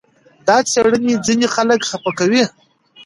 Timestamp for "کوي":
2.19-2.43